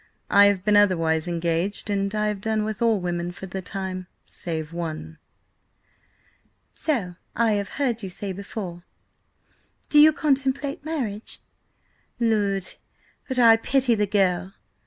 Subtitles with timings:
[0.31, 4.07] I have been otherwise engaged, and I have done with all women, for the time,
[4.25, 5.19] save one."
[6.73, 8.81] "So I have heard you say before.
[9.89, 11.37] Do you contemplate marriage?
[12.19, 12.65] Lud!
[13.27, 14.55] but I pity the girl."